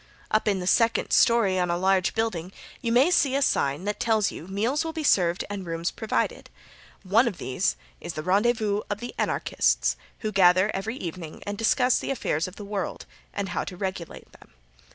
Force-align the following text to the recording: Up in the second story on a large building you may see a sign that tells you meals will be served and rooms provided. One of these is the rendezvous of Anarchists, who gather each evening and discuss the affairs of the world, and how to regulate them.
Up 0.31 0.47
in 0.47 0.57
the 0.59 0.65
second 0.65 1.11
story 1.11 1.59
on 1.59 1.69
a 1.69 1.77
large 1.77 2.15
building 2.15 2.51
you 2.81 2.91
may 2.91 3.11
see 3.11 3.35
a 3.35 3.41
sign 3.43 3.83
that 3.83 3.99
tells 3.99 4.31
you 4.31 4.47
meals 4.47 4.83
will 4.83 4.93
be 4.93 5.03
served 5.03 5.45
and 5.47 5.63
rooms 5.63 5.91
provided. 5.91 6.49
One 7.03 7.27
of 7.27 7.37
these 7.37 7.75
is 7.99 8.13
the 8.13 8.23
rendezvous 8.23 8.81
of 8.89 9.03
Anarchists, 9.19 9.97
who 10.21 10.31
gather 10.31 10.71
each 10.75 10.87
evening 10.87 11.43
and 11.45 11.55
discuss 11.55 11.99
the 11.99 12.09
affairs 12.09 12.47
of 12.47 12.55
the 12.55 12.65
world, 12.65 13.05
and 13.31 13.49
how 13.49 13.63
to 13.65 13.77
regulate 13.77 14.31
them. 14.31 14.51